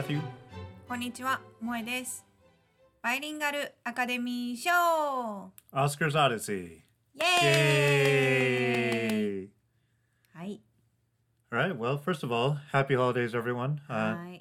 [0.00, 0.22] Matthew.
[0.88, 2.24] こんにちは、萌えです。
[3.02, 4.70] バイリンガルアカデミー賞
[5.74, 6.80] Oscars Odyssey.
[7.14, 7.42] Yay!
[8.72, 9.48] Yay!
[10.32, 10.62] はい。
[11.52, 13.82] Alright, well, first of all, happy holidays, everyone.
[13.90, 14.38] Uh,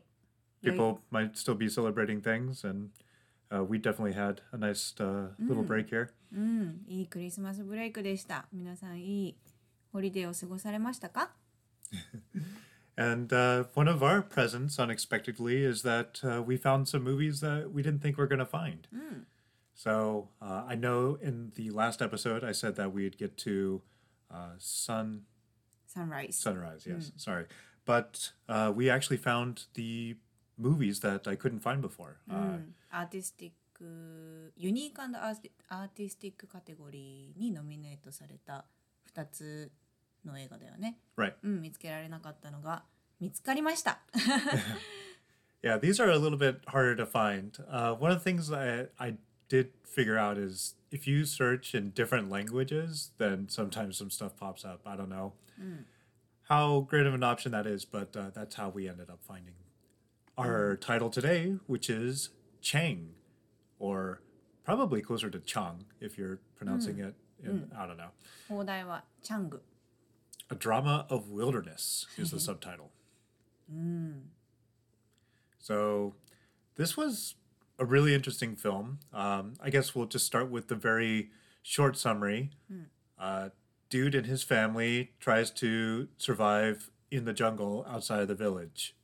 [0.64, 2.92] people might still be celebrating things, and
[3.54, 5.04] uh, we definitely had a nice uh,
[5.38, 5.50] mm.
[5.50, 6.14] little break here.
[6.34, 6.40] Mm.
[6.40, 8.46] うん、いいクリスマスブレイクでした。
[8.54, 9.36] 皆さんいい
[9.92, 11.32] ホリデーを過ごされましたか
[12.99, 17.73] And uh, one of our presents, unexpectedly, is that uh, we found some movies that
[17.73, 18.87] we didn't think we are going to find.
[19.75, 23.83] So uh, I know in the last episode I said that we'd get to
[24.31, 25.23] uh, Sun
[25.87, 26.41] サンライズ。
[26.49, 26.87] Sunrise.
[26.89, 27.47] Yes, sorry,
[27.85, 30.17] but uh, we actually found the
[30.57, 32.17] movies that I couldn't find before.
[32.29, 38.65] う Uh, ん、アーティスティック、ユニークアーティアーティスティックカテゴリーにノミネートされた
[39.15, 39.71] 2つ
[40.25, 40.99] の映画だよね。
[41.17, 41.35] right.
[41.43, 42.85] うん、見つけられなかったのが
[43.21, 44.01] 見つかりました。
[45.63, 47.53] Yeah, these are a little bit harder to find.
[47.71, 49.15] Uh, one of the things that I, I
[49.49, 54.65] did figure out is if you search in different languages, then sometimes some stuff pops
[54.65, 54.83] up.
[54.85, 55.33] I don't know
[56.49, 59.55] how great of an option that is, but uh, that's how we ended up finding
[60.37, 63.15] our title today, which is Chang,
[63.79, 64.21] or
[64.65, 68.11] probably closer to Chang if you're pronouncing it in, I don't know.
[68.49, 69.63] 放題はチャング。
[70.51, 72.91] A Drama of Wilderness is the subtitle.
[75.59, 76.15] So,
[76.77, 77.35] this was
[77.79, 79.01] a really interesting film.
[79.13, 81.31] Um, I guess we'll just start with the very
[81.63, 82.51] short summary.
[83.19, 83.49] Uh,
[83.89, 88.95] dude and his family tries to survive in the jungle outside of the village.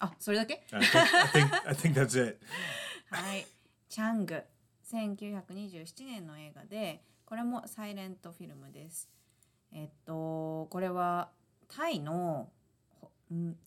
[0.00, 2.38] あ、それだけ I think, I think, I think that's it.
[3.10, 3.46] はい。
[3.88, 4.42] チャング。
[4.92, 9.08] 1927年の映画で、これもサイレントフィルムです。
[9.73, 11.29] えっと、これは
[11.67, 12.49] タイの、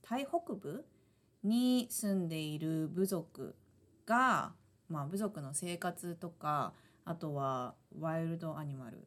[0.02, 0.84] タイ北部
[1.42, 3.54] に住んでいる部族
[4.06, 4.52] が、
[4.88, 6.72] まあ部族の生活とか、
[7.04, 9.06] あとはワイルドアニマル。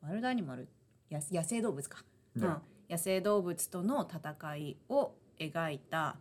[0.00, 0.68] ワイルドアニマル？
[1.08, 2.04] や野生動物か、
[2.36, 2.56] うん。
[2.88, 6.16] 野生動物との戦いを描いた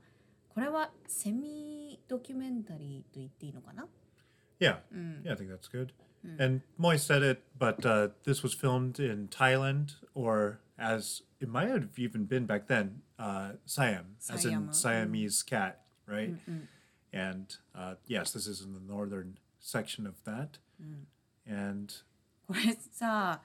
[0.50, 3.88] これはセミドキュメンタリーと言っていいのかな？
[4.59, 4.77] Yeah.
[5.25, 5.93] Yeah, I think that's good.
[6.39, 11.69] And Moy said it, but uh, this was filmed in Thailand, or as it might
[11.69, 16.35] have even been back then, uh, Siam, as in Siam, Siamese cat, right?
[17.13, 20.59] And uh, yes, this is in the northern section of that.
[21.47, 21.93] And
[22.47, 23.43] これさ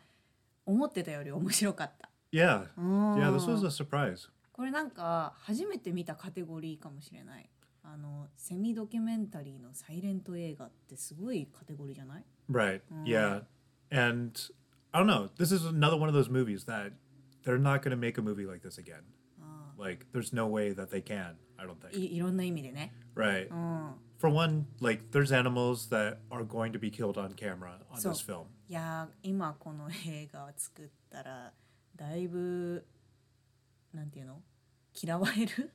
[0.65, 4.29] 思ってたより面白かった yeah, yeah, this was a surprise.
[4.53, 7.49] これなんか初めて見たカテゴリーかもしれない
[7.84, 12.80] あのセミドキュメンタリーのサイレント映画ってすごいカテゴリーじゃない Right.
[13.04, 13.42] Yeah.
[13.90, 14.32] And
[14.92, 15.28] I don't know.
[15.38, 16.92] This is another one of those movies that
[17.44, 19.02] they're not going to make a movie like this again.
[19.76, 21.94] Like, there's no way that they can, I don't think.
[21.96, 23.48] いいろんな意味でね Right.
[23.50, 28.00] うん For one, like there's animals that are going to be killed on camera on
[28.00, 28.44] So- this film.
[28.68, 31.52] いやー今この映画を作ったら
[31.96, 32.86] だいぶ
[33.92, 34.40] なんていうの
[35.00, 35.70] 嫌われる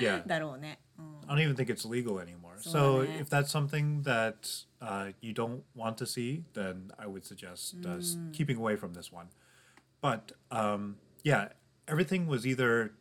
[0.00, 0.22] Yeah.
[0.26, 2.56] だろうね、うん、 I don't even think it's legal anymore.
[2.58, 3.20] So, So yeah.
[3.20, 4.48] if that's something that
[4.80, 8.92] uh, you don't want to see, then I would suggest uh, s- keeping away from
[8.94, 9.28] this one.
[10.00, 11.48] But um, yeah,
[11.86, 12.92] everything was either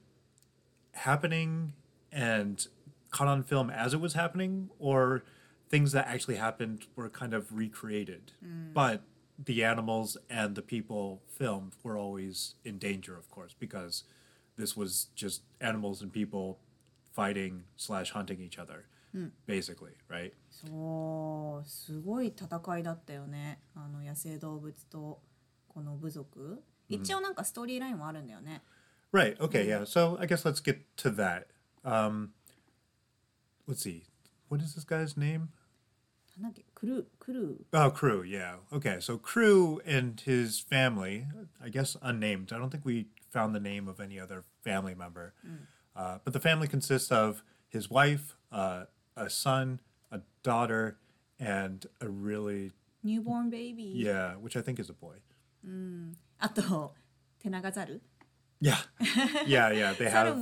[0.94, 1.74] happening
[2.12, 2.68] and
[3.12, 5.24] caught on film as it was happening, or
[5.70, 8.34] things that actually happened were kind of recreated.
[8.74, 9.02] But
[9.44, 14.04] the animals and the people filmed were always in danger, of course, because
[14.58, 16.58] this was just animals and people
[17.15, 19.29] fighting slash hunting each other, hmm.
[19.47, 20.33] basically, right?
[20.51, 23.61] そうすごい戦いだったよね。
[23.75, 25.21] あの野生動物と
[25.69, 26.63] この部族。
[26.89, 28.63] 一応なんかストーリーラインはあるんだよね、
[29.13, 29.37] mm.
[29.37, 29.69] right okay hmm.
[29.69, 29.85] yeah.
[29.85, 31.47] So I guess let's get to that.
[31.85, 32.31] Um,
[33.67, 34.05] let's see.
[34.49, 35.49] What is this guy's name?
[36.75, 37.07] Kru.
[37.73, 38.57] oh Kru yeah.
[38.73, 41.27] Okay so Kru and his family
[41.63, 42.53] I guess unnamed.
[42.53, 45.35] I don't think we found the name of any other family member.
[45.43, 45.65] Hmm.
[45.95, 48.85] Uh, but the family consists of his wife, uh,
[49.17, 49.81] a son,
[50.11, 50.99] a daughter,
[51.39, 52.73] and a really
[53.03, 53.93] newborn baby.
[53.95, 55.17] Yeah, which I think is a boy.
[55.67, 56.15] Mm.
[57.45, 58.01] Tenagazaru.
[58.61, 58.79] Yeah.
[59.47, 59.93] Yeah, yeah.
[59.93, 60.39] They have.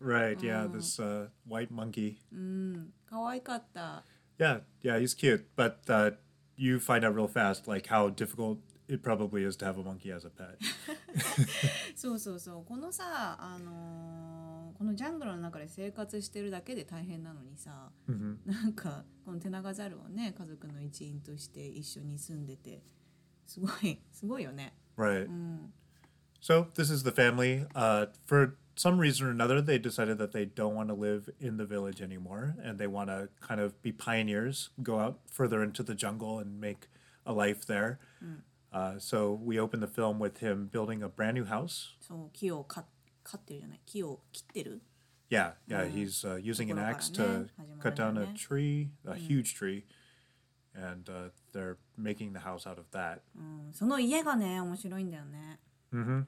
[0.00, 0.42] Right.
[0.42, 0.64] yeah.
[0.64, 0.72] Mm.
[0.72, 2.18] This uh, white monkey.
[2.34, 2.36] Mm.
[2.36, 2.40] う
[2.80, 4.04] ん、可愛かった。
[4.38, 5.46] Yeah, yeah, he's cute.
[5.56, 6.12] But uh,
[6.56, 10.11] you find out real fast like how difficult it probably is to have a monkey
[10.11, 10.57] as a pet.
[11.95, 22.81] そうそうそうこのさあのーこのジャングルの中で生活してるだけで大変なのにさ hmm なんかこのテナガザルをね家族の一員として一緒に住んでて
[23.45, 24.73] すごいすごいよね。
[24.97, 25.27] Right.
[25.27, 25.73] うん、
[26.41, 27.65] So this is the family.
[27.73, 31.57] Uh, for some reason or another, they decided that they don't want to live in
[31.57, 35.83] the village anymore and they want to kind of be pioneers, go out further into
[35.83, 36.87] the jungle and make
[37.25, 37.99] a life there.
[38.71, 41.95] Uh, so we open the film with him building a brand new house.
[42.01, 42.85] そう木をか
[43.23, 44.81] 刈ってるじゃない木を切ってる
[45.29, 48.21] Yeah, yeah, he's uh, using an ところからね、 axe to 始まるん cut だよ down ね。
[48.21, 49.83] a tree, a huge tree,
[50.75, 53.21] and uh, they're making the house out of that.
[53.35, 55.59] うん、その家がね面白いんだよね
[55.91, 56.25] hmm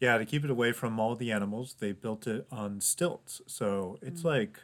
[0.00, 3.40] Yeah, to keep it away from all the animals, they built it on stilts.
[3.46, 4.60] So it's like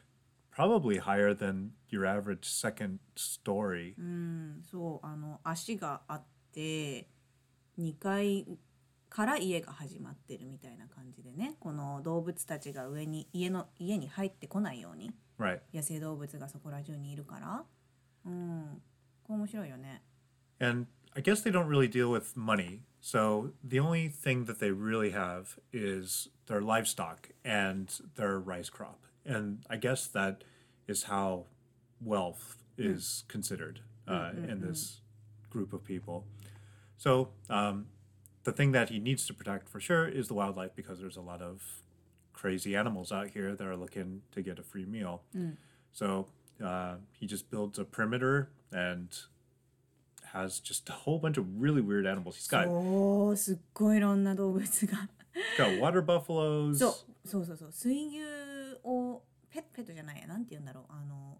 [0.50, 3.94] probably higher than your average second story.
[3.98, 6.22] うんそうあの足があっ
[6.57, 7.07] て
[7.79, 8.47] 2階
[9.09, 15.59] から家が始まってるみたいな感じでねこの動物たちが上に家の家に入ってこないように Right.
[15.71, 17.63] 野生動物がそこら中にいるから
[18.25, 18.81] うん
[19.23, 20.01] これ面白いよね
[20.59, 22.81] And I guess they don't really deal with money.
[22.99, 29.05] So the only thing that they really have is their livestock and their rice crop.
[29.23, 30.43] And I guess that
[30.87, 31.45] is how
[32.03, 35.01] wealth is considered uh, in this
[35.49, 36.25] group of people.
[36.96, 37.86] So um,
[38.44, 41.20] the thing that he needs to protect for sure is the wildlife because there's a
[41.22, 41.62] lot of
[42.32, 45.22] crazy animals out here that are looking to get a free meal.
[45.92, 46.26] So
[46.64, 49.08] uh, he just builds a perimeter and
[50.32, 52.36] has just a whole bunch of really weird animals.
[52.36, 55.08] He's got, そうすっごいいろんな動物が
[55.58, 56.78] got water buffaloes.
[56.78, 58.18] そうそうそうそう水牛
[58.82, 61.38] をペペットじゃないやなんて言うんだろうあの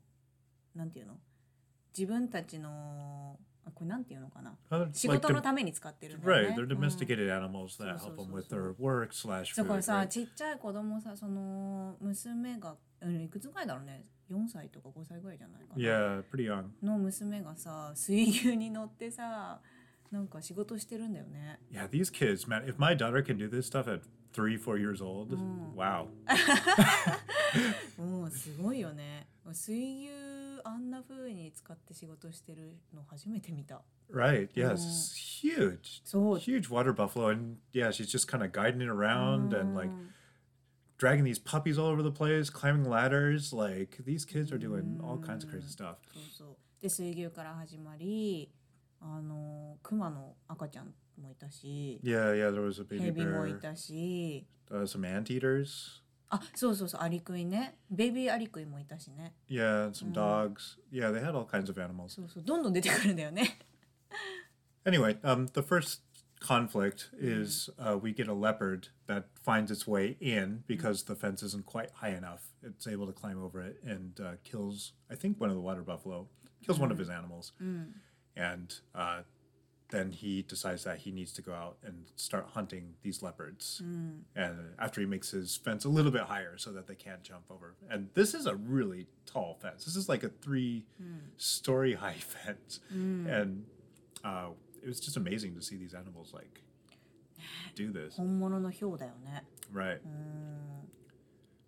[0.74, 1.14] なんて言うの
[1.96, 9.55] 自分たちのあ これなんて言うのかな Uh, 仕事のために使ってるんだよね right, they're うん domesticated animals that help them with their work slash
[9.55, 9.81] だから food.
[9.83, 10.07] さ?
[10.07, 16.65] ちっちゃい子供さその娘がうんいくつぐらいだろうね4歳とか5歳ぐらいじゃないかな Yeah, pretty young.
[16.83, 19.59] の娘がさ水牛に乗ってさ
[20.11, 22.63] なんか仕事してるんだよね Yeah, these kids, man.
[22.67, 24.01] If my daughter can do this stuff at
[24.33, 25.35] three, four years old,
[25.75, 26.07] wow.
[27.97, 30.09] もうすごいよね水牛
[30.66, 33.82] あんな風に使って仕事してるの初めて見た
[34.12, 34.50] Right.
[34.54, 36.02] Yeah, it's huge.
[36.04, 37.28] そう Huge water buffalo.
[37.32, 39.90] And yeah, she's just kind of guiding it around and like
[40.98, 43.52] dragging these puppies all over the place, climbing ladders.
[43.52, 45.96] Like these kids are doing all kinds of crazy stuff.
[46.12, 48.50] そうそうで水牛から始まり
[49.00, 56.02] あの熊の赤ちゃんもいたし Yeah, yeah, there was a baby ヘビもい bear, たし uh, some anteaters.
[56.30, 60.78] あそうそうそうアリクイねベイビーアリクイもいたしね Yeah, and some dogs.
[60.90, 62.14] Yeah, they had all kinds of animals.
[62.14, 63.58] そうそうどんどん出てくるんだよね
[64.84, 66.00] Anyway, um, the first
[66.40, 71.42] conflict is uh, we get a leopard that finds its way in because the fence
[71.42, 72.48] isn't quite high enough.
[72.62, 75.82] It's able to climb over it and uh, kills, I think, one of the water
[75.82, 76.26] buffalo,
[76.66, 77.52] kills one of his animals.
[78.34, 79.20] And uh,
[79.89, 83.81] then he decides that he needs to go out and start hunting these leopards.
[83.83, 84.19] Mm.
[84.35, 87.43] And after he makes his fence a little bit higher so that they can't jump
[87.49, 87.75] over.
[87.89, 89.85] And this is a really tall fence.
[89.85, 91.19] This is like a three mm.
[91.37, 92.81] story high fence.
[92.93, 93.31] Mm.
[93.31, 93.65] And
[94.23, 94.49] uh,
[94.83, 96.61] it was just amazing to see these animals like
[97.75, 98.15] do this.
[99.71, 100.05] right.
[100.05, 100.87] Mm.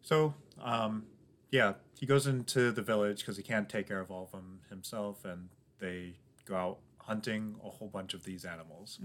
[0.02, 1.06] So, um,
[1.52, 4.60] yeah, he goes into the village because he can't take care of all of them
[4.70, 5.24] himself.
[5.24, 5.50] And
[5.80, 9.01] they go out hunting a whole bunch of these animals.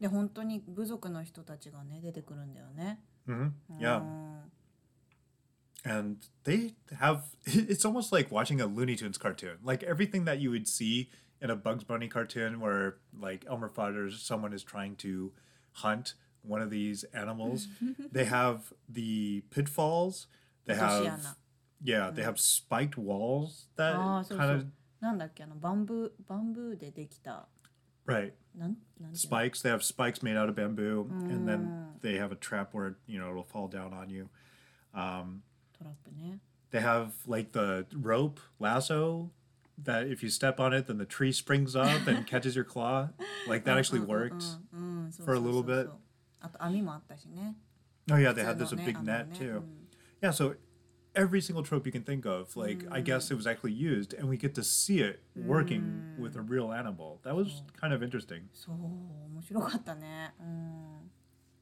[0.00, 3.98] で本当に部族の人たちがね出てくるんだよね hmm Yeah.
[4.00, 4.40] うん
[5.84, 9.58] and they have it's almost like watching a Looney Tunes cartoon.
[9.64, 11.08] Like everything that you would see
[11.40, 15.32] in a Bugs Bunny cartoon where like Elmer Fudd or someone is trying to
[15.74, 17.68] hunt one of these animals.
[18.12, 20.26] they have the pitfalls.
[20.66, 21.36] They have Oceana.
[21.82, 27.46] yeah, they have spiked walls that ああそう kind そ of う なんだっけあのバンブーバンブーでできた
[28.06, 29.62] right なんなんていうの spikes.
[29.62, 33.20] They have spikes made out of bamboo, and then they have a trap where you
[33.20, 34.28] know it'll fall down on you.
[34.94, 35.42] Um,
[35.78, 36.40] トラップね
[36.72, 39.30] They have like the rope lasso
[39.82, 43.08] that if you step on it, then the tree springs up and catches your claw.
[43.46, 44.58] Like that actually works.
[44.72, 45.84] うんそう For a そうそう little bit.
[45.86, 45.98] そう
[46.40, 47.54] あと網もあったしね
[48.10, 49.56] Oh yeah, they had 普 this 通 a の big ね網 net ね too.
[49.58, 49.88] うん
[50.20, 50.56] Yeah, so
[51.14, 54.28] every single trope you can think of, like I guess it was actually used, and
[54.28, 57.18] we get to see it working with a real animal.
[57.24, 58.48] That was kind of interesting.
[58.54, 61.10] そう面白かったねうん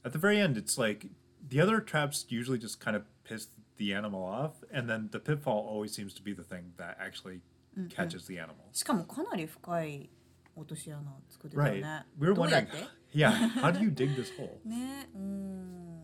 [0.04, 1.08] At the very end, it's like
[1.48, 5.66] the other traps usually just kind of piss the animal off, and then the pitfall
[5.66, 7.40] always seems to be the thing that actually
[7.88, 8.66] catches the animal.
[8.72, 10.10] しかもかなり深い
[10.54, 11.82] 落とし穴作ってたよ Right.
[11.82, 12.76] ね We were どうや wondering, って
[13.14, 13.30] yeah,
[13.60, 14.58] how do you dig this hole?
[14.64, 16.02] ね うん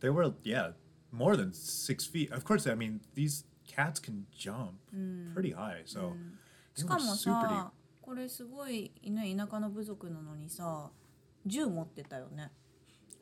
[0.00, 0.72] They were, yeah,
[1.14, 2.30] more than six feet.
[2.32, 4.74] Of course, I mean, these cats can jump
[5.34, 6.14] pretty high, so
[6.76, 7.48] し they か were も super deep.
[7.48, 10.90] さこれすごいね田舎の部族なのにさ
[11.46, 12.50] 銃持ってたよね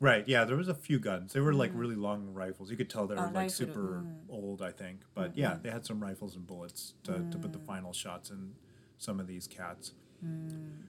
[0.01, 0.23] Right.
[0.27, 1.33] Yeah, there was a few guns.
[1.33, 2.71] They were like really long rifles.
[2.71, 4.29] You could tell they were Ah, like rifle, super mm.
[4.29, 5.01] old, I think.
[5.13, 8.53] But yeah, they had some rifles and bullets to, to put the final shots in
[8.97, 9.91] some of these cats.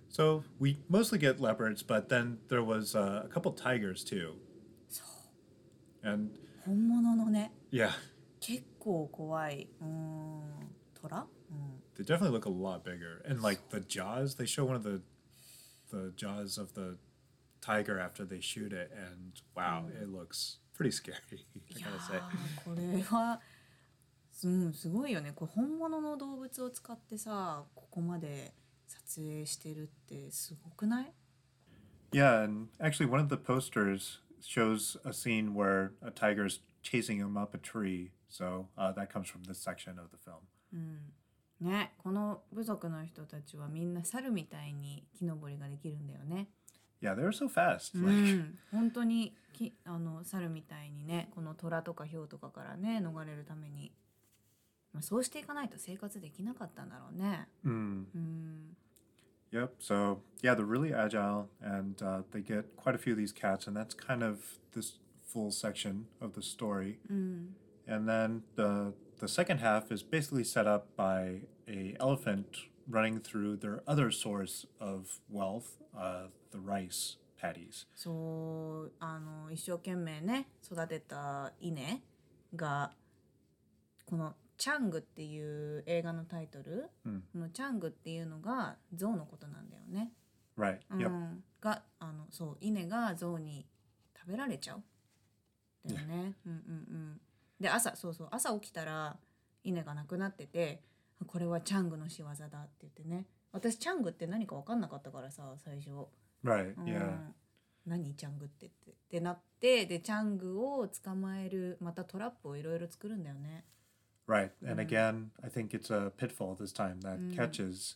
[0.08, 4.34] So we mostly get leopards, but then there was uh, a couple tigers too.
[6.04, 7.89] And 本物のね yeah,
[8.39, 10.41] 結構怖いうん
[11.01, 13.21] 虎、うん、they definitely look a lot bigger.
[13.29, 15.01] And like the jaws, they show one of the
[15.91, 16.97] the jaws of the
[17.61, 21.15] tiger after they shoot it, and wow, it looks pretty scary.
[21.73, 22.21] I いや gotta
[22.63, 23.39] これは
[24.43, 28.53] うんすごいよねこれ本物の動物を使ってさここまで
[28.87, 31.13] 撮影してるってすごくない
[32.11, 37.37] Yeah, and actually, one of the posters shows a scene where a tiger's chasing him
[37.37, 38.11] up a tree.
[38.29, 40.41] So uh, that comes from this section of the film.
[41.61, 46.49] ねこの部族の人たちはみんな猿みたいに木登りができるんだよね。
[47.01, 47.97] Yeah, they were so fast.
[47.97, 53.93] う Like, ん、本当にきあの猿みたいにねこの虎とかヒョウとかからね逃れるために、
[54.93, 57.47] まあ、そうしていかないと生活できなかったんだろうね。
[57.65, 58.77] mm, うん、
[59.51, 59.75] Yep.
[59.79, 63.67] So yeah, they're really agile, and uh, they get quite a few of these cats,
[63.67, 66.99] and that's kind of this full section of the story.
[67.11, 67.47] Mm.
[67.87, 73.57] And then the the second half is basically set up by a elephant running through
[73.57, 77.85] their other source of wealth, uh, the rice paddies.
[77.95, 82.01] そうあの一生懸命ね育てた稲
[82.55, 82.91] が
[84.05, 90.13] このチャング」っていう映画のタイトル、うの「チャング」っていうのが象のことなんだよね。
[90.57, 90.79] Right.
[90.89, 91.09] う Yep.
[91.09, 93.67] ん、があのそう稲が象に
[94.17, 94.83] 食べられちゃう
[95.85, 96.35] だよね。
[96.45, 96.61] うんうんう
[96.97, 97.21] ん、
[97.59, 99.17] で朝そうそう朝起きたら
[99.63, 100.81] 稲がなくなってて
[101.27, 106.07] これはチャングの仕業だって言ってね私チャングって何か分かんなかったからさ最初。
[106.43, 106.75] Right.
[106.77, 107.33] うん Yeah.
[107.85, 113.63] 何チャングってってってなってでチャングを捕まえるまたトラップをいろいろ作るんだよね。
[114.27, 114.51] Right.
[114.61, 114.79] And mm-hmm.
[114.79, 117.35] again, I think it's a pitfall this time that mm.
[117.35, 117.95] catches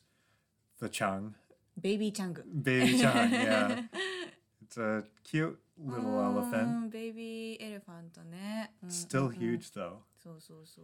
[0.79, 1.36] the Chang.
[1.79, 2.38] Baby Chang.
[2.62, 3.81] Baby Chang, yeah.
[4.62, 6.91] It's a cute little oh, elephant.
[6.91, 8.13] Baby elephant.
[8.13, 9.41] Mm, Still mm-hmm.
[9.41, 10.03] huge though.
[10.24, 10.81] So so so.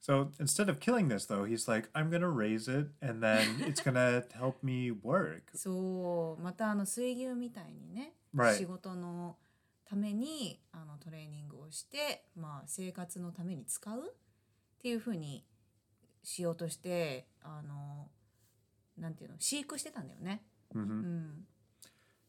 [0.00, 3.82] So instead of killing this though, he's like, I'm gonna raise it and then it's
[3.82, 5.50] gonna help me work.
[5.54, 8.56] そう、またあの水牛みたいにね、right.
[8.56, 9.36] 仕事の
[9.84, 14.14] ためにあのトレーニングをして、まあ生活のために使う。
[14.82, 15.44] っていうふうに
[16.24, 18.08] しようとしてあの
[18.98, 20.42] なんていうの飼育してたんだよね。
[20.74, 21.46] hmm うん、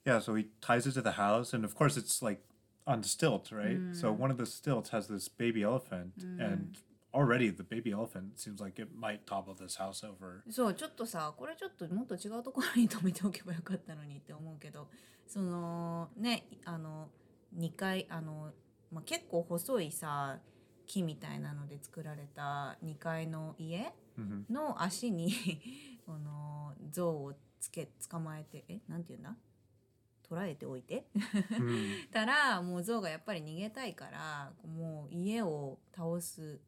[0.05, 2.43] Yeah, so he ties it to the house, and of course it's like
[2.85, 3.79] on stilts, right?
[3.95, 6.77] So one of the stilts has this baby elephant, and
[7.11, 10.43] already the baby elephant seems like it might topple this house over.
[10.51, 14.89] そうちょっとさこれちょっともっと違うところに止めておけばよかったのにって思うけど
[15.25, 17.09] そのねあの
[17.57, 18.51] 2階あの、
[18.91, 20.37] まあ、結構細いさ
[20.85, 25.31] 木みたいなので作られた2階の家 hmm の足に
[26.05, 29.35] この象をつけ捕まえてえなんて言うんだ？
[30.23, 32.09] 捉えておいて？Mm.
[32.11, 36.59] たらもう象がやっぱり逃げたいからもう家を倒す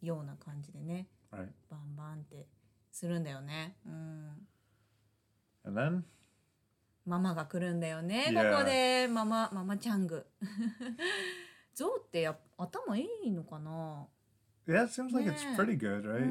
[0.00, 1.48] ような感じでね Right.
[1.68, 2.46] バンバンって
[2.90, 3.76] するんだよね。
[3.86, 4.46] うん。
[5.64, 6.02] And then
[7.04, 8.28] ママが来るんだよね。
[8.30, 8.50] Yeah.
[8.50, 10.26] ここでママママチャング。
[11.78, 14.06] 象ってやっ頭いいのかな。
[14.66, 16.26] yeah, it seems like it's pretty good, う right?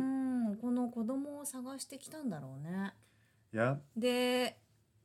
[0.52, 2.94] ん、この子供を探してきたんだろうね。
[3.54, 3.78] Yeah.
[3.96, 4.60] で、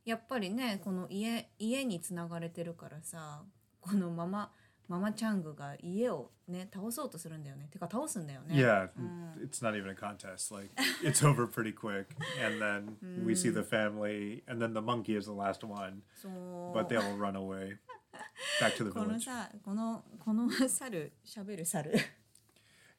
[0.05, 3.43] やっぱりね、この家家につながれてるからさ、
[3.81, 4.51] このママ
[4.87, 7.69] ママチャングが家をね倒そうとするんだよね。
[7.71, 8.55] てか倒すんだよね。
[8.55, 8.89] Yeah,
[9.41, 10.53] it's not even a contest.
[10.53, 10.69] Like
[11.01, 12.07] it's over pretty quick,
[12.45, 16.77] and then we see the family, and then the monkey is the last one, そう。
[16.77, 17.77] but they all run away
[18.61, 19.21] back to the この village.
[19.25, 21.91] さ、このこの猿喋る猿。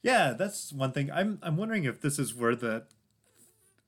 [0.03, 1.11] Yeah, that's one thing.
[1.13, 2.85] I'm I'm wondering if this is where the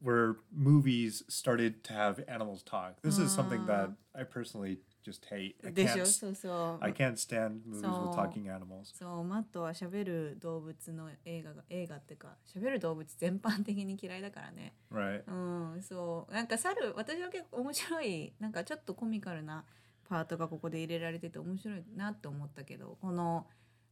[0.02, 3.02] where movies started to have animals talk.
[3.02, 5.56] This is something that I personally just hate.
[5.64, 6.84] I でし can't そうそう。
[6.84, 8.94] I can't stand movies with talking animals.
[8.94, 15.22] そうマットは喋る動物の映画が映画っていうか喋る動物全般的に嫌いだからね Right.
[15.26, 19.64] うんそうなんか猿私は結構面白いなんかちょっとコミカルな
[20.08, 23.46] パートがここで入れられてて面白いなって思ったけどこの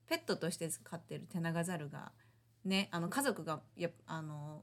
[0.06, 2.12] ペットとして飼ってるテナガザルが
[2.64, 4.62] ねあの家族がやあの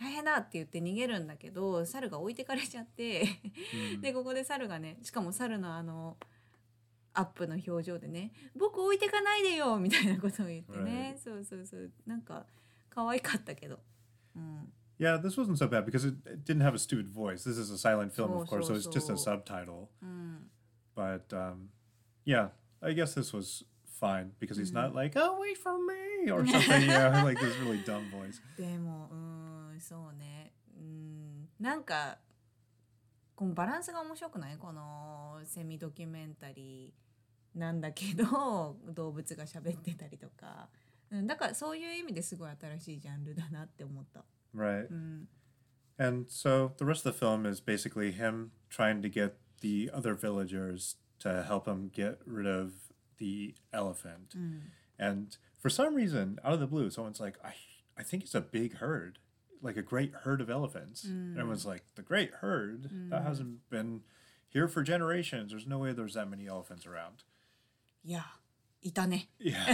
[0.00, 3.22] 大変だって言って逃げるんだけど猿が置いてかれちゃって、
[3.74, 4.00] Mm.
[4.00, 6.16] でここで猿がねしかも猿のあの
[7.12, 11.92] アップの表情でね「僕置いてかないでよ」みたいなことを言ってね、そうそうそう。
[12.06, 12.46] なんか
[12.88, 13.80] 可愛かったけど、
[14.34, 17.44] うん、Yeah, this wasn't so bad because it, it didn't have a stupid voice.
[17.44, 19.88] This is a silent film, of course, so it's just a subtitle.
[20.95, 21.69] うん、 But um,
[22.25, 22.49] yeah,
[22.81, 23.65] I guess this was
[23.99, 26.87] fine because he's not like, oh, wait for me or something.
[26.87, 28.41] yeah, like this really dumb voice.
[28.57, 32.17] でもうーんそうねうんなんか
[33.35, 40.69] このバランスが面白くないこのセミドキュメンタリーなんだけど動物が喋ってたりとか、
[41.11, 44.23] うん、だからそういう意味ですごい新しいジャンルだなって思った。
[44.55, 44.87] Right.
[44.89, 45.27] うん、
[45.97, 50.13] And so the rest of the film is basically him trying to get the other
[50.15, 52.73] villagers to help him get rid of
[53.17, 54.35] the elephant.
[54.35, 54.61] うん、
[54.99, 57.53] And for some reason, out of the blue, someone's like, I,
[57.97, 59.19] I think it's a big herd,
[59.61, 61.03] like a great herd of elephants.
[61.05, 62.89] And everyone's like, the great herd?
[63.09, 64.01] That hasn't been
[64.47, 65.51] here for generations.
[65.51, 67.23] There's no way there's that many elephants around.
[68.03, 68.23] いや
[68.83, 69.29] いたね。
[69.39, 69.55] Yeah.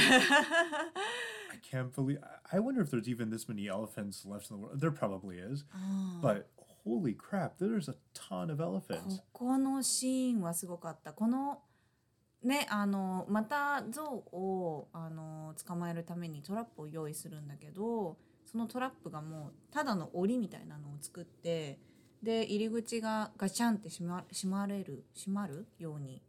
[1.52, 2.20] I can't believe.
[2.24, 4.80] I- I wonder if there's even this many elephants left in the world.
[4.80, 5.66] There probably is.
[5.74, 6.48] あー But
[6.87, 9.19] holy crap, there's a ton of elephants.
[9.33, 11.59] ここのシーンはすごかったこの
[12.43, 21.79] ねあのまた象をあの捕まえるためにトラップを用意するんだけどそのトラップがもうただの檻みたいなのを作って
[22.23, 26.23] で入り口がガチャンって閉ま閉まれる閉まるように、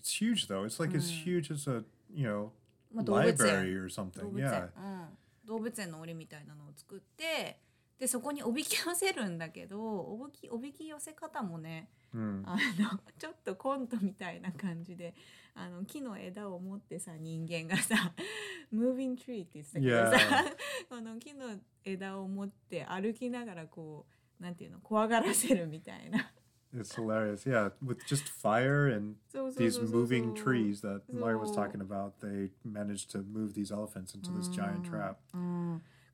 [0.00, 0.64] It's huge though.
[0.64, 1.84] It's like as huge as a
[2.14, 2.50] you know
[2.94, 4.30] library 園 or 動 something.
[4.30, 4.68] 物園、Yeah.
[4.76, 7.60] うん、動物園の檻みたいなのを作って
[7.98, 12.42] でそこにおびき寄せるんだけどおびきおびき寄せ方もね Hmm.
[12.46, 15.14] あのちょっとコントみたいな感じで
[15.54, 18.14] あの木の枝を持ってさ人間がさ
[18.70, 20.44] 「ムービング・トリー」って言ってたけどさ.
[20.88, 24.06] この木の枝を持って歩きながらこ
[24.40, 26.30] うなんていうの怖がらせるみたいな
[26.74, 27.46] It's hilarious.
[27.46, 29.16] Yeah, with just fire and
[29.56, 34.30] these moving trees that Moira was talking about, they managed to move these elephants into
[34.32, 35.18] this giant trap.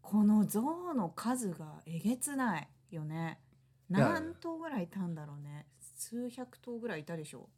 [0.04, 0.62] うん、この象
[0.94, 3.38] の数がえげつないよね
[3.88, 7.48] 何頭ぐらいいたんだろうね数百頭ぐらいいたでしょ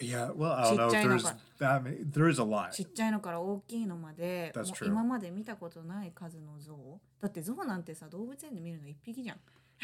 [0.00, 1.96] Yeah, well, I don't know if there's that many.
[2.04, 2.70] There is a lot.
[2.70, 9.38] ちっちゃいのから大きいのまでもう.今まで見たことない数の象だって象なんてさ動物園で見るの一匹じゃん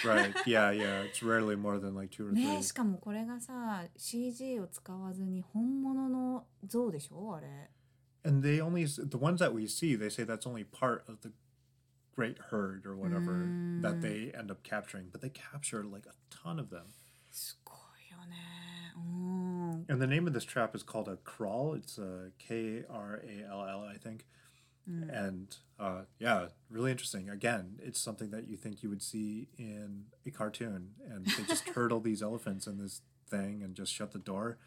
[0.05, 0.33] Right.
[0.45, 1.05] Yeah, yeah.
[1.05, 2.63] It's rarely more than like two or ね three.
[2.63, 7.71] しかもこれがさ CG を使わずに本物の象でしょあれ
[8.27, 11.31] And they only, the ones that we see, they say that's only part of the
[12.15, 13.83] great herd or whatever mm.
[13.83, 15.09] that they end up capturing.
[15.11, 16.87] But they capture like a ton of them.
[19.89, 21.75] And the name of this trap is called a crawl.
[21.75, 24.27] It's a K R A L L, I think.
[24.89, 25.27] Mm.
[25.27, 27.29] And uh, yeah, really interesting.
[27.29, 31.69] Again, it's something that you think you would see in a cartoon, and they just
[31.75, 34.59] hurdle these elephants in this thing and just shut the door.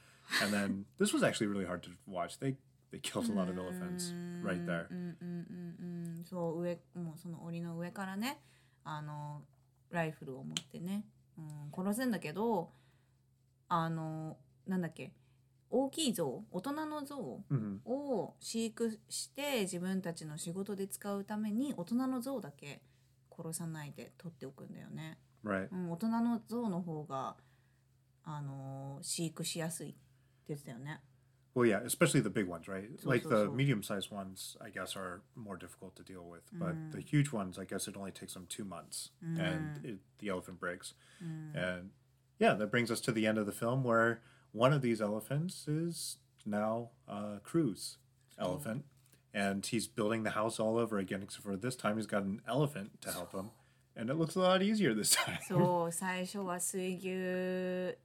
[0.42, 2.40] And then this was actually really hard to watch.
[2.40, 2.56] They
[2.92, 4.88] they killed a lot of elephants right there.
[4.90, 8.40] うんうんうんうんそう上もうその檻の上からね
[8.84, 9.42] あの
[9.92, 11.06] ライフルを持ってね、
[11.38, 12.70] うん、殺すんだけど
[13.70, 15.14] あのなんだっけ
[15.70, 22.82] 大きい象大人の象 hmm を飼育して自分たちの仕事で使うために大人の象だけ
[23.36, 25.68] 殺さないで取っておくんだよね、Right.
[25.72, 27.36] うん、大人の象の方が
[28.24, 29.98] あの飼育しやすいって
[30.50, 31.02] 言ってたよね
[31.58, 32.88] Well, yeah, especially the big ones, right?
[33.04, 36.44] Like the medium-sized ones, I guess, are more difficult to deal with.
[36.54, 36.60] Mm.
[36.60, 39.40] But the huge ones, I guess, it only takes them two months, mm.
[39.40, 40.94] and it, the elephant breaks.
[41.20, 41.56] Mm.
[41.56, 41.90] And
[42.38, 45.68] yeah, that brings us to the end of the film, where one of these elephants
[45.68, 47.98] is now uh, Kru's
[48.38, 48.86] elephant,
[49.34, 52.40] and he's building the house all over again, except for this time he's got an
[52.48, 53.50] elephant to help him,
[53.96, 55.40] and it looks a lot easier this time.
[55.48, 57.98] そう、最初は水牛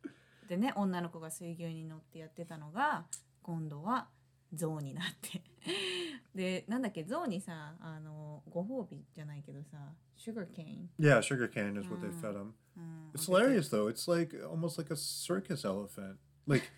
[0.48, 3.04] でね、女の子が水牛に乗ってやってたのが。
[3.42, 4.08] 今度は
[4.54, 5.42] 象になって。
[6.34, 9.76] でなんだっけ象にさあのご褒美じゃないけどさ
[10.16, 12.54] sugar cane yeah sugar cane is what they fed him.
[12.78, 13.14] Mm, mm, mm.
[13.14, 13.88] It's hilarious though.
[13.88, 16.16] It's like almost like a circus elephant.
[16.46, 16.70] Like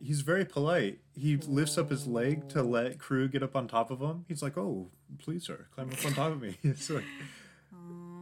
[0.00, 0.98] he's very polite.
[1.14, 2.64] He lifts up his leg to oh.
[2.64, 4.24] let Kru get up on top of him.
[4.28, 6.58] He's like oh please sir climb up on top of me.
[6.62, 7.04] It's like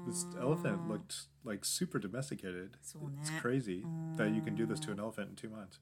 [0.07, 0.43] this oh.
[0.43, 2.77] elephant looked like super domesticated.
[2.81, 3.85] It's crazy
[4.17, 5.79] that you can do this to an elephant in two months.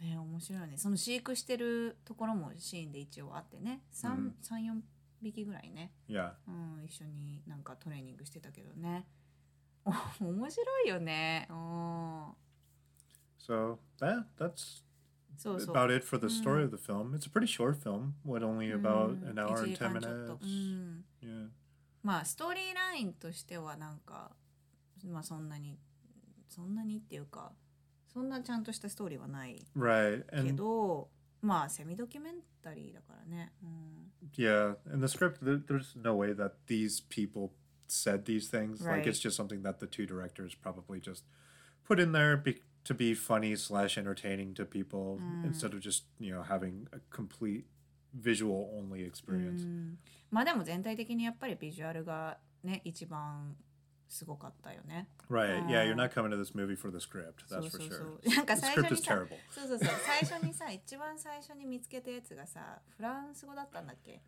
[0.00, 0.76] ね面白いね。
[0.76, 3.82] その飼育してるところもシーンで一応あってね。
[4.04, 4.34] うん。
[4.42, 4.80] 34
[5.22, 9.06] 匹ぐらいね、Yeah, うん、一緒になんかトレーニングしてたけどね。
[9.84, 9.92] お
[10.24, 11.46] 面白いよね。
[11.50, 11.56] うん。
[13.38, 14.82] so that that's
[15.36, 17.14] そうそう about it for the story of the film.
[17.14, 18.12] It's a pretty short film.
[18.24, 21.50] What only about うん an hour 一 and 時 ten minutes?
[22.02, 24.32] まあストーリーラインとしてはなんか
[25.04, 25.78] まあそんなに
[26.48, 27.52] そんなにっていうか
[28.12, 31.08] そんなちゃんとしたストーリーはない.け And ど
[31.42, 37.50] まあセミドキュメンタリーだからね、うん、Yeah, in the script, there, there's no way that these people
[37.88, 38.84] said these things.
[38.84, 41.24] Like it's just something that the two directors probably just
[41.86, 45.44] put in there be- to be funny slash entertaining to people Mm.
[45.46, 47.64] instead of just you know having a complete
[48.12, 49.62] visual only experience.
[49.62, 49.98] うん
[50.30, 53.56] まあでも全体的にやっぱりビジュアルがね一番
[54.09, 55.07] すごかったよね。
[55.29, 55.65] Right?
[55.67, 57.43] Yeah, you're Uh, not coming to this movie for the script.
[57.47, 58.31] そう That's そ for うそ sure.
[58.31, 58.35] う。
[58.35, 59.27] なんか The 最初 script に is さ terrible.
[59.51, 64.21] そうそうそう最初にさ一番最初に見つけたやつがさフランス語だったんだっけ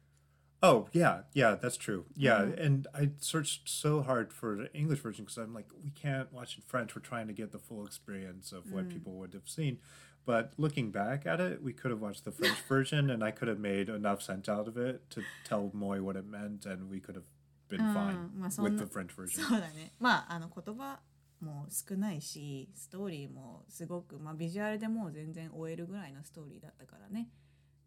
[0.59, 2.05] Oh yeah, yeah, that's true.
[2.15, 2.65] Yeah, Mhm.
[2.65, 6.57] and I searched so hard for the English version because I'm like, we can't watch
[6.57, 6.95] in French.
[6.95, 8.89] We're trying to get the full experience of what Mm.
[8.89, 9.77] people would have seen.
[10.25, 13.47] But looking back at it, we could have watched the French version, and I could
[13.47, 16.99] have made enough sense out of it to tell Moy what it meant, and we
[16.99, 17.23] could have
[17.71, 19.41] been fine うんまあそん with な the French version.
[19.41, 20.99] そうだねまああの言葉
[21.39, 27.29] も少ないしストーリーもすごく、まあ、ビジュアルでもう全然終えるぐらいのストーリーだったからね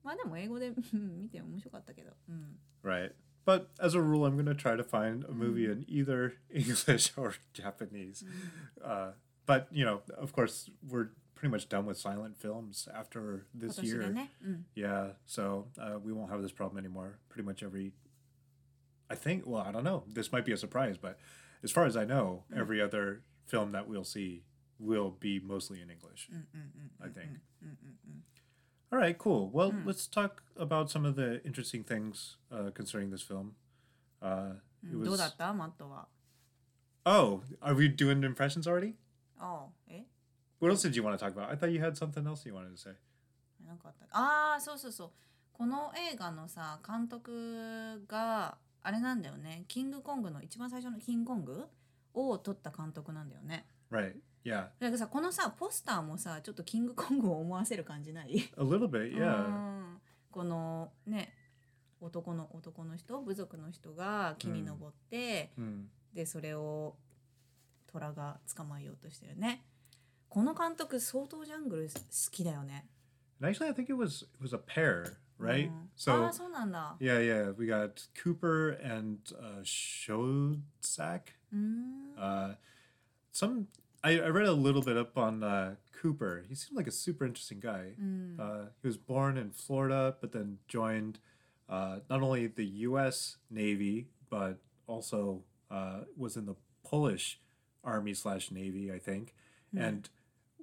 [0.05, 3.13] まあでも英語でうん見て面白かったけど、うん、 Right.
[3.47, 7.13] But as a rule, I'm going to try to find a movie in either English
[7.17, 8.23] or Japanese.
[8.85, 9.13] Uh,
[9.47, 13.81] but, you know, of course, we're pretty much done with silent films after 今 this
[13.81, 14.13] 年で year.
[14.13, 17.19] ね、うん、 Yeah, so uh, we won't have this problem anymore.
[17.31, 17.93] Pretty much every.
[19.09, 20.05] I think, well, I don't know.
[20.13, 21.19] This might be a surprise, but
[21.65, 24.45] as far as I know, every other film that we'll see
[24.79, 27.41] will be mostly in English, うんうんうん I think.
[27.63, 28.23] うんうんうん
[28.93, 29.51] All right, cool.
[29.53, 33.55] Well, let's talk about some of the interesting things uh, concerning this film.
[34.21, 35.33] Uh, う it んどうだ was.
[35.33, 36.09] ったマットは
[37.05, 38.95] Oh, are we doing impressions already?
[39.39, 40.05] ああえ
[40.61, 41.49] What else did you want to talk about?
[41.51, 42.95] I thought you had something else you wanted to say.
[43.67, 45.11] なんかあったああそうそうそう
[45.53, 51.66] この映画のさ監督が あれなんだよねキングコングの一番最初のキングコング
[52.14, 54.14] を撮った監督なんだよね Right.
[54.44, 54.68] Yeah.
[54.80, 59.16] だからさこのさポスターもさちょっとキングコングを思わせる感じない？A little bit.
[59.16, 59.42] う Yeah.
[59.42, 61.34] んこのね
[62.00, 63.20] 男の男の人？
[63.22, 65.86] 部族の人が木に登って、Mm.
[66.14, 66.96] でそれを
[67.88, 69.66] 虎が捕まえようとしてるね
[70.30, 71.92] この監督相当ジャングル好
[72.32, 72.86] きだよね
[73.42, 75.72] And actually, I think it was it was a pair, right?
[75.72, 75.88] Mm.
[75.96, 77.50] So, ah, yeah, yeah.
[77.52, 81.22] We got Cooper and uh, Schoedsack.
[81.54, 82.10] Mm.
[82.18, 82.54] Uh,
[83.32, 83.68] some
[84.04, 86.46] I, I, read a little bit up on uh, Cooper.
[86.48, 87.94] He seemed like a super interesting guy.
[88.02, 88.40] Mm.
[88.40, 91.20] Uh, he was born in Florida, but then joined
[91.68, 93.38] uh, not only the U.S.
[93.50, 97.40] Navy but also uh, was in the Polish
[97.84, 99.34] Army slash Navy, I think,
[99.72, 99.80] hmm.
[99.80, 100.10] and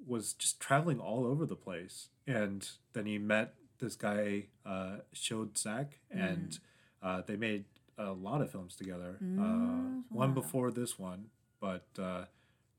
[0.05, 2.09] was just traveling all over the place.
[2.27, 6.59] And then he met this guy uh, Schoedsack, and mm.
[7.01, 7.65] uh, they made
[7.97, 9.17] a lot of films together.
[9.21, 12.25] Uh, mm, Uh, one before this one, but uh,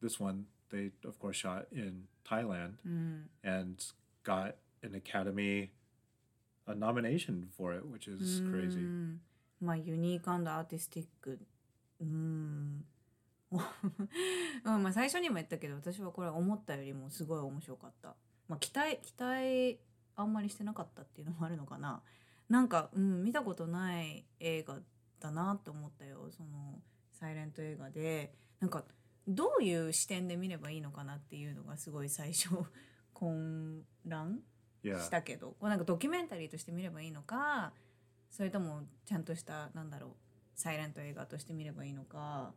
[0.01, 3.23] this one they of course shot in Thailand mm.
[3.43, 3.85] and
[4.25, 5.71] got an Academy
[6.67, 8.51] a nomination for it, which is mm.
[8.51, 8.87] crazy.
[9.61, 11.39] まあ、ユニークアーティスティック。
[12.01, 12.85] うん。
[14.65, 18.15] まあ最初にも言ったけど私はこれ思ったよりもすごい面白かった。
[18.49, 19.79] まあ、期待期待
[20.17, 22.03] あんまりしてなかったっていうのもあるのかな。
[22.49, 24.79] なんか、うん、見たことない映画
[25.21, 26.29] だなと思ったよ。
[26.31, 26.81] その
[27.13, 28.33] サイレント映画で。
[28.61, 28.85] なんか
[29.27, 32.49] どういう視点で見ればいいのかなっていうのがすごい最初
[33.13, 34.41] 混乱
[34.85, 35.01] Yeah.
[35.01, 37.73] したけど、こうなんかドキュメンタリーとして見ればいいのか
[38.31, 40.11] それともちゃんとしたなんだろう
[40.55, 42.53] サイレント映画として見ればいいのか。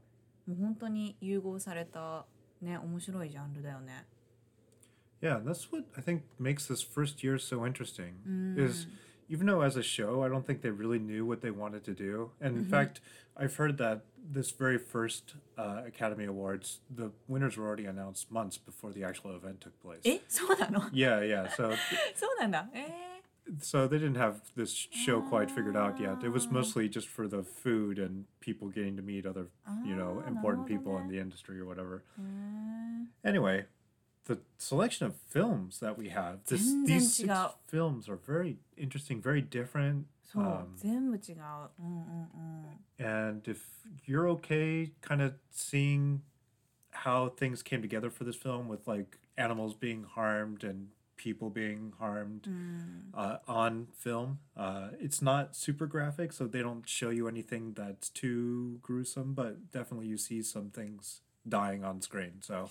[0.45, 2.25] もう本当に融合された
[2.61, 4.05] ね面白いジャンルだよね。
[5.21, 8.15] Yeah, that's what I think makes this first year so interesting.
[8.27, 8.59] Mm.
[8.59, 8.87] Is
[9.29, 11.93] even though as a show, I don't think they really knew what they wanted to
[11.93, 12.31] do.
[12.39, 12.63] And mm-hmm.
[12.63, 13.01] in fact,
[13.35, 18.57] I've heard that this very first uh, Academy Awards, the winners were already announced months
[18.57, 20.01] before the actual event took place.
[20.05, 20.19] Eh?
[20.93, 21.49] yeah, yeah.
[21.49, 21.75] So,
[23.61, 26.23] so they didn't have this show quite figured out yet.
[26.23, 29.47] It was mostly just for the food and people getting to meet other,
[29.85, 32.03] you know, important people in the industry or whatever.
[33.23, 33.65] Anyway,
[34.27, 36.39] the selection of films that we have.
[36.45, 37.33] This, these six
[37.67, 40.07] films are very interesting, very different.
[40.35, 40.75] Um,
[42.99, 43.65] and if
[44.05, 46.21] you're okay kind of seeing
[46.91, 51.93] how things came together for this film with like animals being harmed and people being
[51.99, 53.01] harmed mm.
[53.13, 54.39] uh, on film.
[54.55, 59.71] Uh, it's not super graphic, so they don't show you anything that's too gruesome, but
[59.71, 62.33] definitely you see some things dying on screen.
[62.41, 62.67] So.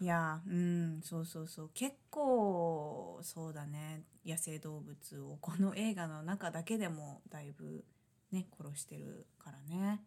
[0.00, 1.70] いやうんそうそうそう。
[1.74, 4.02] 結構そうだね。
[4.24, 7.84] 野生動物をこの映画の中だけでもだいぶ
[8.30, 10.00] ね殺してるからね。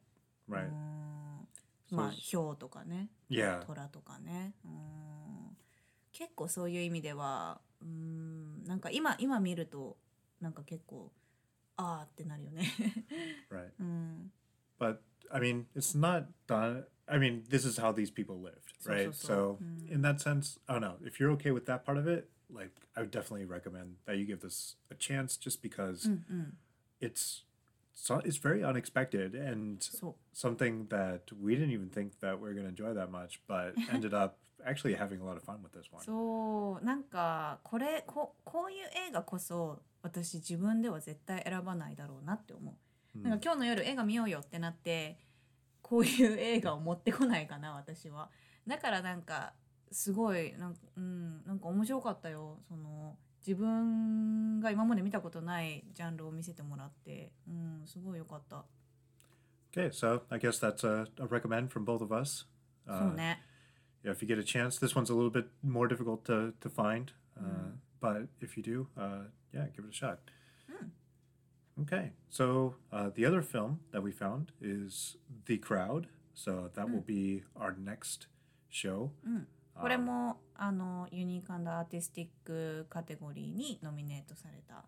[0.50, 0.70] right,
[1.90, 3.10] まあヒョウとかね。
[3.30, 4.54] Yeah, 虎とかね。
[4.64, 5.58] うん。
[6.14, 9.98] 結構そういう意味ではうんなんか今今見ると
[10.40, 11.12] なんか結構
[11.76, 12.64] あーってなるよね。
[13.52, 13.72] right.
[13.80, 14.32] うん、
[14.80, 15.00] But
[15.32, 19.15] I mean, it's not done I mean, this is how these people lived, So, right?
[19.15, 19.95] so, So, so.
[19.95, 20.97] in that sense, I don't know.
[21.05, 24.25] If you're okay with that part of it, like, I would definitely recommend that you
[24.25, 26.09] give this a chance just because
[27.01, 27.43] it's
[27.95, 32.55] so, it's very unexpected and そう something that we didn't even think that we are
[32.55, 35.73] going to enjoy that much, but ended up actually having a lot of fun with
[35.73, 36.03] this one.
[36.05, 42.77] そうなんかこれここういう映画こそ私自分では絶対選ばないだろうなって思
[43.17, 45.17] う、なんか今日の夜映画見ようよってなって
[45.92, 48.30] こういう映画を持ってこないかな私は
[48.66, 49.52] だからなんか
[49.92, 58.64] すごいなんか,、うん、なんか面白かったよその自分が今まで見たことないジャンルを見せてもらって、うん、すごいよかった、
[59.74, 62.46] Okay, so I guess that's a, a recommend from both of us.
[62.88, 63.42] そう Uh, ね
[64.06, 66.70] yeah, if you get a chance, this one's a little bit more difficult to, to
[66.70, 67.12] find.
[67.38, 70.20] Uh, But if you do, uh, yeah, give it a shot.
[71.83, 76.09] Okay, so uh, the other film that we found is The Crowd.
[76.35, 78.29] So that will be our next
[78.69, 79.11] show.
[79.79, 84.85] これもあのユニークアーティスティックカテゴリーにノミネートされた、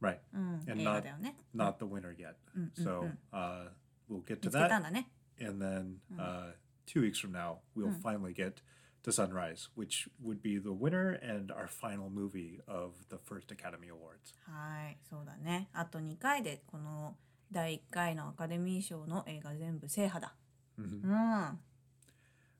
[0.00, 2.34] Right, うん、 And 映画 not- だよね not the winner yet.
[2.74, 3.68] So uh,
[4.10, 4.82] we'll get 見 to つけたん that.
[4.82, 5.08] だね
[5.40, 6.54] And then uh,
[6.86, 8.62] two weeks from now, we'll finally get
[9.06, 13.88] to Sunrise, which would be the winner and our final movie of the first Academy
[13.88, 14.34] Awards.
[14.46, 17.16] はいそうだねあと2回でこの
[17.50, 20.34] 第1回のアカデミー賞の映画全部制覇だ
[20.78, 21.58] うん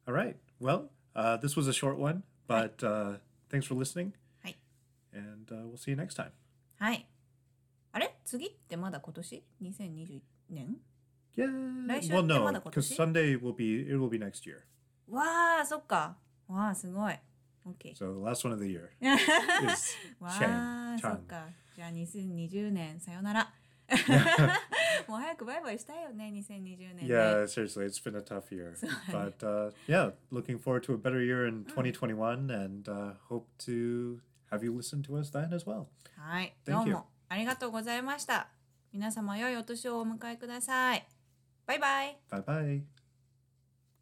[0.05, 0.37] All right.
[0.61, 3.19] Well, uh, this was a short one, but uh,
[3.51, 4.57] thanks for listening, はい
[5.15, 6.31] and uh, we'll see you next time.
[6.79, 7.07] はい
[7.93, 10.77] あれ次ってまだ今年 ?2021 年
[11.35, 11.47] Yeah.
[11.87, 14.61] 来週 Well, ってま no, だ今 because 年 Sunday will be it will be next year.
[15.09, 16.17] わあそっか
[16.48, 17.14] わあすごい
[17.66, 20.96] OK So the last one of the year is わ Chang.
[20.96, 23.54] あそ.っかじゃあ2020年さよなら
[25.08, 28.76] もう早くバイバイしたいよね2020年ね Yeah, seriously, it's been a tough year.
[29.12, 34.20] but uh, yeah, looking forward to a better year in 2021 and uh, hope to
[34.52, 35.88] have you listen to us then as well.
[36.18, 38.50] はい、どう.もありがとうございました。
[38.92, 41.06] 皆様良いお年をお迎えください。
[41.66, 42.18] バイバイ。
[42.32, 42.97] Bye bye.